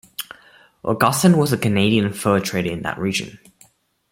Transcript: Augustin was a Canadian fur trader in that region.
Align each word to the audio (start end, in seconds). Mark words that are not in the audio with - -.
Augustin 0.83 1.37
was 1.37 1.53
a 1.53 1.57
Canadian 1.59 2.11
fur 2.11 2.39
trader 2.39 2.71
in 2.71 2.81
that 2.81 2.97
region. 2.97 3.37